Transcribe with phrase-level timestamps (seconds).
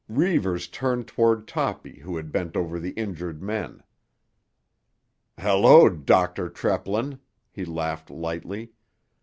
[0.09, 3.83] Reivers turned toward Toppy who had bent over the injured men.
[5.37, 6.49] "Hello, Dr.
[6.49, 7.19] Treplin,"
[7.51, 8.71] he laughed lightly.